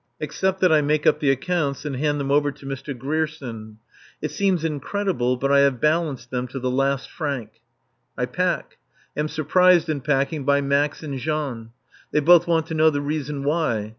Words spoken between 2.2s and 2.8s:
over to